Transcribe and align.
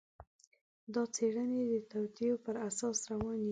دا 0.93 1.03
څېړنې 1.15 1.61
د 1.71 1.75
توطیو 1.91 2.35
پر 2.45 2.55
اساس 2.69 2.97
روانې 3.11 3.41
دي. 3.45 3.49